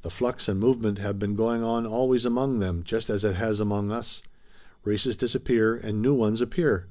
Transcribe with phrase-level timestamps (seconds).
[0.00, 3.60] The flux and movement have been going on always among them just as it has
[3.60, 4.22] among us.
[4.82, 6.86] Races disappear, and new ones appear."